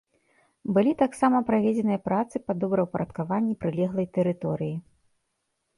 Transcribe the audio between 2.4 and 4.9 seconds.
па добраўпарадкаванні прылеглай тэрыторыі.